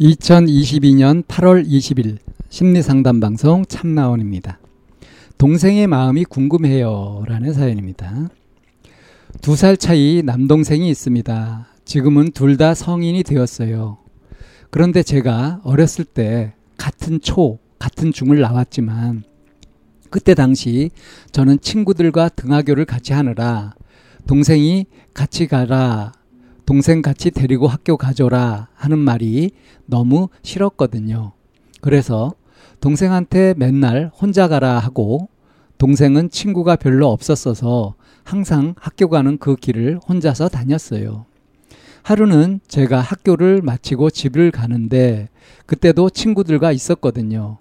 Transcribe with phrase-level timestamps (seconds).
[0.00, 4.58] 2022년 8월 20일 심리상담 방송 참나원입니다.
[5.38, 7.22] 동생의 마음이 궁금해요.
[7.26, 8.28] 라는 사연입니다.
[9.40, 11.66] 두 살 차이 남동생이 있습니다.
[11.84, 13.98] 지금은 둘 다 성인이 되었어요.
[14.70, 19.22] 그런데 제가 어렸을 때 같은 초, 같은 중을 나왔지만
[20.10, 20.90] 그때 당시
[21.32, 23.74] 저는 친구들과 등하교를 같이 하느라
[24.26, 26.12] 동생이 같이 가라
[26.66, 29.50] 동생 같이 데리고 학교 가줘라 하는 말이
[29.86, 31.32] 너무 싫었거든요.
[31.80, 32.32] 그래서
[32.80, 35.28] 동생한테 맨날 혼자 가라 하고
[35.78, 41.26] 동생은 친구가 별로 없었어서 항상 학교 가는 그 길을 혼자서 다녔어요.
[42.02, 45.28] 하루는 제가 학교를 마치고 집을 가는데
[45.66, 47.58] 그때도 친구들과 있었거든요.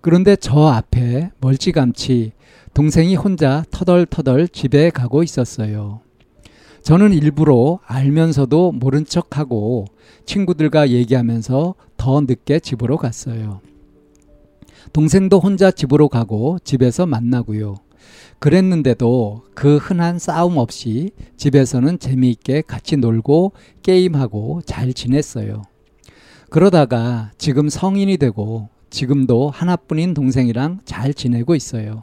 [0.00, 2.32] 그런데 저 앞에 멀찌감치
[2.74, 6.00] 동생이 혼자 터덜터덜 집에 가고 있었어요.
[6.82, 9.86] 저는 일부러 알면서도 모른 척하고
[10.26, 13.60] 친구들과 얘기하면서 더 늦게 집으로 갔어요.
[14.92, 17.76] 동생도 혼자 집으로 가고 집에서 만나고요.
[18.40, 23.52] 그랬는데도 그 흔한 싸움 없이 집에서는 재미있게 같이 놀고
[23.82, 25.62] 게임하고 잘 지냈어요.
[26.50, 32.02] 그러다가 지금 성인이 되고 지금도 하나뿐인 동생이랑 잘 지내고 있어요.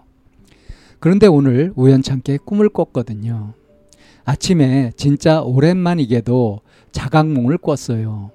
[0.99, 3.58] 그런데 오늘 우연찮게 꿈을 꿨거든요.
[4.29, 8.29] 아침에 진짜 오랜만이게도 자각몽을 꿨어요.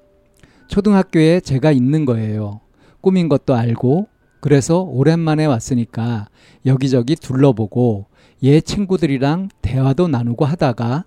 [0.67, 2.61] 초등학교에 제가 있는 거예요.
[3.01, 4.09] 꿈인 것도 알고
[4.41, 6.27] 그래서 오랜만에 왔으니까
[6.67, 8.07] 여기저기 둘러보고
[8.43, 11.05] 얘 친구들이랑 대화도 나누고 하다가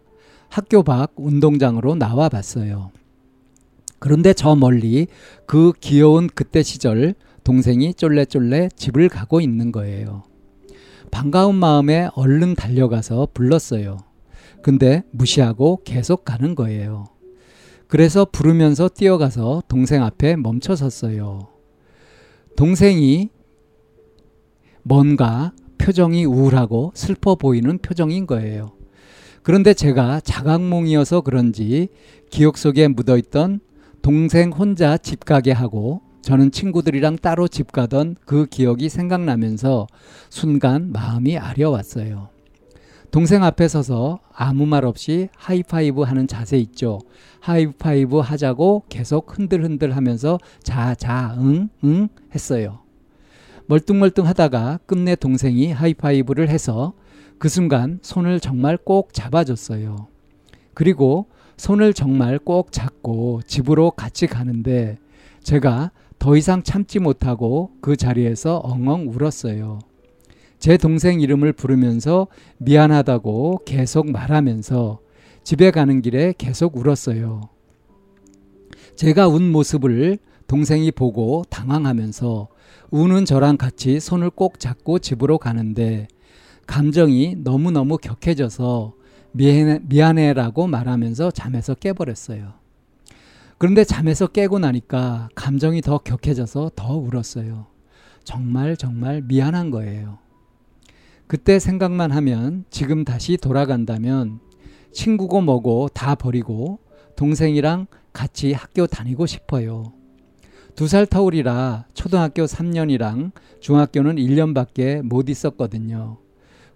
[0.47, 2.91] 학교 밖 운동장으로 나와 봤어요.
[3.99, 5.07] 그런데 저 멀리
[5.45, 7.13] 그 귀여운 그때 시절
[7.43, 10.23] 동생이 쫄래쫄래 집을 가고 있는 거예요.
[11.11, 14.06] 반가운 마음에 얼른 달려가서 불렀어요.
[14.61, 17.05] 근데 무시하고 계속 가는 거예요.
[17.87, 21.47] 그래서 부르면서 뛰어가서 동생 앞에 멈춰 섰어요.
[22.55, 23.29] 동생이
[24.83, 28.71] 뭔가 표정이 우울하고 슬퍼 보이는 표정인 거예요.
[29.43, 31.87] 그런데 제가 자각몽이어서 그런지
[32.29, 33.61] 기억 속에 묻어있던
[34.01, 39.87] 동생 혼자 집 가게 하고 저는 친구들이랑 따로 집 가던 그 기억이 생각나면서
[40.29, 42.36] 순간 마음이 아려왔어요.
[43.11, 46.99] 동생 앞에 서서 아무 말 없이 하이파이브 하는 자세 있죠.
[47.39, 52.79] 하이파이브 하자고 계속 흔들흔들 하면서 자, 자, 응, 응 했어요.
[53.67, 56.93] 멀뚱멀뚱 하다가 끝내 동생이 하이파이브를 해서
[57.37, 60.07] 그 순간 손을 정말 꼭 잡아줬어요.
[60.73, 64.97] 그리고 손을 정말 꼭 잡고 집으로 같이 가는데
[65.41, 69.79] 제가 더 이상 참지 못하고 그 자리에서 엉엉 울었어요.
[70.59, 74.99] 제 동생 이름을 부르면서 미안하다고 계속 말하면서
[75.43, 77.41] 집에 가는 길에 계속 울었어요.
[78.95, 80.17] 제가 운 모습을
[80.47, 82.47] 동생이 보고 당황하면서
[82.89, 86.07] 우는 저랑 같이 손을 꼭 잡고 집으로 가는데
[86.65, 88.93] 감정이 너무너무 격해져서
[89.33, 92.53] 미안해, 미안해라고 말하면서 잠에서 깨버렸어요.
[93.57, 97.67] 그런데 잠에서 깨고 나니까 감정이 더 격해져서 더 울었어요.
[98.23, 100.19] 정말 정말 미안한 거예요.
[101.27, 104.39] 그때 생각만 하면 지금 다시 돌아간다면
[104.93, 106.79] 친구고 뭐고 다 버리고
[107.15, 109.93] 동생이랑 같이 학교 다니고 싶어요.
[110.75, 116.19] 두 살 터울이라 초등학교 3년이랑 중학교는 1년밖에 못 있었거든요.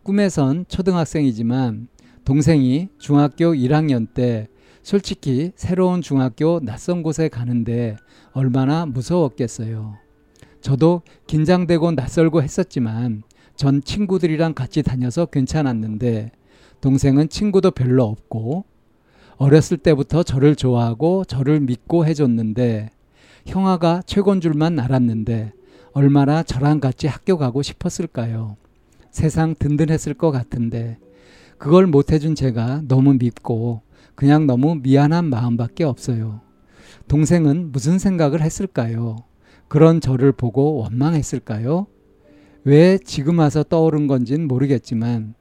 [0.03, 1.87] 꿈에선 초등학생이지만
[2.25, 4.47] 동생이 중학교 1학년 때
[4.83, 7.95] 솔직히 새로운 중학교 낯선 곳에 가는데
[8.33, 9.97] 얼마나 무서웠겠어요.
[10.61, 13.23] 저도 긴장되고 낯설고 했었지만
[13.61, 16.31] 전 친구들이랑 같이 다녀서 괜찮았는데
[16.81, 18.65] 동생은 친구도 별로 없고
[19.37, 22.89] 어렸을 때부터 저를 좋아하고 저를 믿고 해줬는데
[23.45, 25.53] 형아가 최곤 줄만 알았는데
[25.93, 28.57] 얼마나 저랑 같이 학교 가고 싶었을까요?
[29.11, 30.97] 세상 든든했을 것 같은데
[31.59, 33.83] 그걸 못해준 제가 너무 밉고
[34.15, 36.41] 그냥 너무 미안한 마음밖에 없어요.
[37.07, 39.17] 동생은 무슨 생각을 했을까요?
[39.67, 41.85] 그런 저를 보고 원망했을까요?
[42.63, 45.33] 왜 지금 와서 떠오른 건진 모르겠지만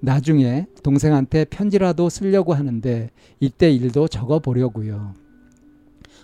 [0.00, 5.14] 나중에 동생한테 편지라도 쓰려고 하는데 이때 일도 적어 보려고요.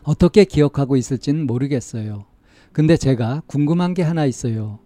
[0.03, 2.27] 어떻게 기억하고 있을지는 모르겠어요.
[2.73, 4.79] 근데 제가 궁금한 게 하나 있어요.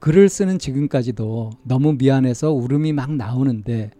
[0.00, 3.90] 글을 쓰는 지금까지도 너무 미안해서 울음이 막 나오는데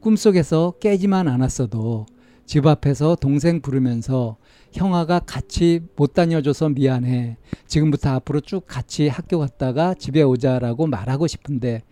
[0.00, 2.06] 꿈속에서 깨지만 않았어도
[2.46, 4.36] 집 앞에서 동생 부르면서
[4.72, 7.36] 형아가 같이 못 다녀줘서 미안해.
[7.66, 11.82] 지금부터 앞으로 쭉 같이 학교 갔다가 집에 오자라고 말하고 싶은데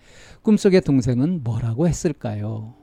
[0.42, 2.74] 꿈속의 동생은 뭐라고 했을까요?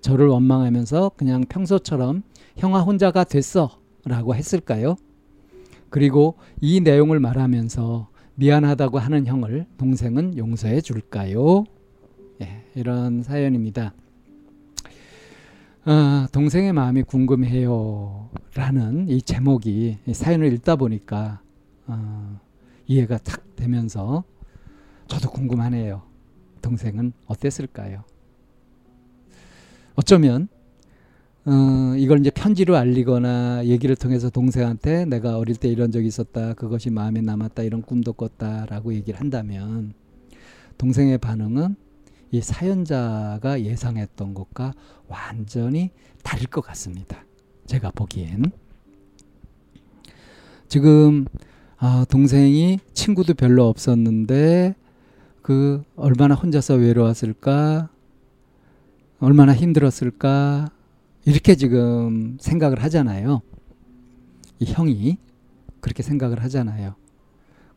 [0.00, 2.22] 저를 원망하면서 그냥 평소처럼
[2.56, 4.96] 형아 혼자가 됐어 라고 했을까요?
[5.90, 11.64] 그리고 이 내용을 말하면서 미안하다고 하는 형을 동생은 용서해 줄까요?
[12.42, 13.94] 예, 이런 사연입니다.
[15.86, 18.30] 어, 동생의 마음이 궁금해요.
[18.54, 21.42] 라는 이 제목이 이 사연을 읽다 보니까
[21.86, 22.40] 어,
[22.86, 24.24] 이해가 탁 되면서
[25.08, 26.02] 저도 궁금하네요.
[26.62, 28.02] 동생은 어땠을까요?
[29.94, 30.48] 어쩌면
[31.44, 36.54] 어, 이걸 이제 편지로 알리거나 얘기를 통해서 동생한테 내가 어릴 때 이런 적이 있었다.
[36.54, 37.62] 그것이 마음에 남았다.
[37.62, 39.92] 이런 꿈도 꿨다라고 얘기를 한다면
[40.78, 41.76] 동생의 반응은
[42.34, 44.74] 이 사연자가 예상했던 것과
[45.06, 45.90] 완전히
[46.24, 47.24] 다를 것 같습니다.
[47.66, 48.46] 제가 보기엔.
[50.66, 51.26] 지금
[51.76, 54.74] 아, 동생이 친구도 별로 없었는데
[55.42, 57.88] 그 얼마나 혼자서 외로웠을까?
[59.20, 60.72] 얼마나 힘들었을까?
[61.26, 63.42] 이렇게 지금 생각을 하잖아요.
[64.58, 65.18] 이 형이
[65.78, 66.96] 그렇게 생각을 하잖아요.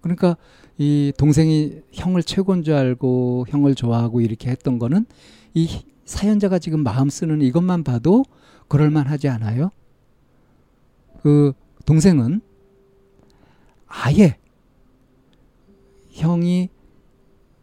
[0.02, 0.38] 그러니까
[0.78, 5.06] 이 동생이 형을 최고인 줄 알고 형을 좋아하고 이렇게 했던 거는
[5.54, 5.68] 이
[6.06, 8.24] 사연자가 지금 마음 쓰는 이것만 봐도
[8.68, 9.72] 그럴만 하지 않아요?
[11.22, 11.54] 그
[11.86, 12.42] 동생은
[13.88, 14.38] 아예
[16.12, 16.70] 형이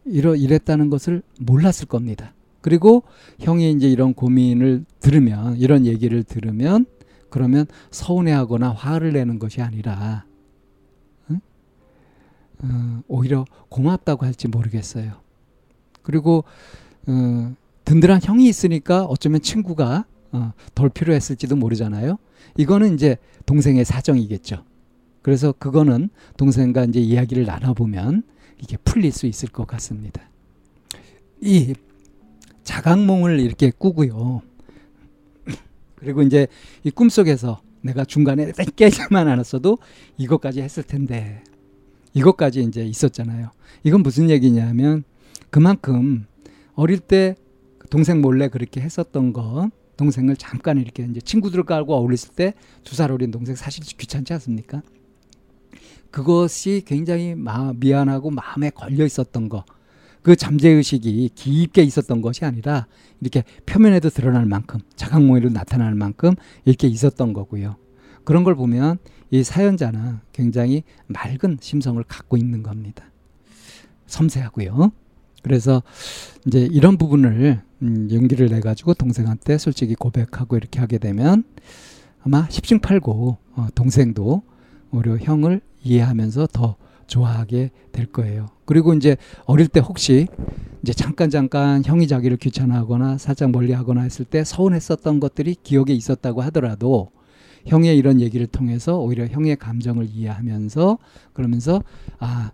[0.06, 2.34] 이러 이랬다는 것을 몰랐을 겁니다.
[2.60, 3.02] 그리고
[3.40, 6.86] 형이 이제 이런 고민을 들으면 이런 얘기를 들으면
[7.28, 10.33] 그러면 서운해하거나 화를 내는 것이 아니라 응?
[12.62, 15.12] 어, 오히려 고맙다고 할지 모르겠어요.
[16.02, 16.44] 그리고
[17.06, 17.54] 어,
[17.84, 22.18] 든든한 형이 있으니까 어쩌면 친구가 어, 덜 필요했을지도 모르잖아요.
[22.56, 23.16] 이거는 이제
[23.46, 24.64] 동생의 사정이겠죠.
[25.22, 28.22] 그래서 그거는 동생과 이제 이야기를 나눠보면
[28.60, 30.22] 이게 풀릴 수 있을 것 같습니다.
[31.40, 31.74] 이
[32.62, 34.42] 자각몽을 이렇게 꾸고요.
[35.96, 36.46] 그리고 이제
[36.82, 39.78] 이 꿈속에서 내가 중간에 깨지만 않았어도
[40.16, 41.42] 이것까지 했을 텐데
[42.14, 43.50] 이것까지 이제 있었잖아요.
[43.82, 45.04] 이건 무슨 얘기냐면
[45.50, 46.26] 그만큼
[46.74, 47.36] 어릴 때
[47.90, 53.12] 동생 몰래 그렇게 했었던 거 동생을 잠깐 이렇게 이제 친구들을 깔고 어울렸을 때 두 살
[53.12, 54.82] 어린 동생 사실 귀찮지 않습니까?
[56.10, 59.64] 그것이 굉장히 마, 미안하고 마음에 걸려 있었던 거.
[60.22, 62.86] 그 잠재의식이 깊게 있었던 것이 아니라
[63.20, 66.34] 이렇게 표면에도 드러날 만큼 자각몽으로 나타날 만큼
[66.64, 67.76] 이렇게 있었던 거고요.
[68.24, 68.98] 그런 걸 보면
[69.34, 73.04] 이 사연자는 굉장히 맑은 심성을 갖고 있는 겁니다.
[74.06, 74.92] 섬세하고요.
[75.42, 75.82] 그래서
[76.46, 81.42] 이제 이런 부분을 음, 용기를 내 가지고 동생한테 솔직히 고백하고 이렇게 하게 되면
[82.22, 84.42] 아마 십중팔구 어, 동생도
[84.92, 86.76] 오히려 형을 이해하면서 더
[87.08, 88.46] 좋아하게 될 거예요.
[88.66, 89.16] 그리고 이제
[89.46, 90.28] 어릴 때 혹시
[90.82, 97.10] 이제 잠깐 잠깐 형이 자기를 귀찮아하거나 살짝 멀리하거나 했을 때 서운했었던 것들이 기억에 있었다고 하더라도
[97.66, 100.98] 형의 이런 얘기를 통해서 오히려 형의 감정을 이해하면서
[101.32, 101.82] 그러면서
[102.18, 102.50] 아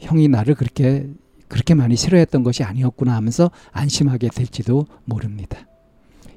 [0.00, 1.08] 형이 나를 그렇게
[1.48, 5.66] 그렇게 많이 싫어했던 것이 아니었구나 하면서 안심하게 될지도 모릅니다.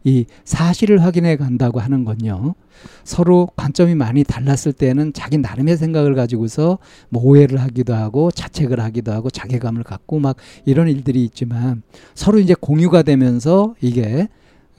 [0.03, 2.53] 이 사실을 확인해 간다고 하는 건요.
[3.03, 6.77] 서로 관점이 많이 달랐을 때는 자기 나름의 생각을 가지고서
[7.09, 11.81] 뭐 오해를 하기도 하고 자책을 하기도 하고 자괴감을 갖고 막 이런 일들이 있지만
[12.13, 14.27] 서로 이제 공유가 되면서 이게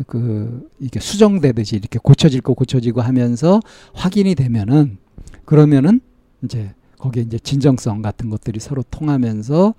[0.06, 3.60] 그 이게 수정되듯이 이렇게 고쳐질 거 고쳐지고 하면서
[3.94, 4.98] 확인이 되면은
[5.44, 6.00] 그러면은
[6.44, 9.74] 이제 거기에 이제 진정성 같은 것들이 서로 통하면서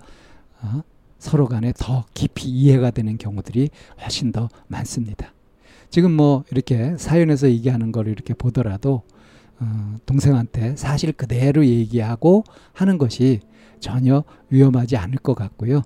[0.60, 0.82] 어,
[1.18, 3.70] 서로 간에 더 깊이 이해가 되는 경우들이
[4.00, 5.32] 훨씬 더 많습니다.
[5.90, 9.02] 지금 뭐 이렇게 사연에서 얘기하는 걸 이렇게 보더라도
[9.60, 13.40] 어, 동생한테 사실 그대로 얘기하고 하는 것이
[13.80, 15.82] 전혀 위험하지 않을 것 같고요.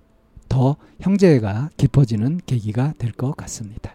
[0.48, 3.94] 더 형제가 깊어지는 계기가 될 것 같습니다.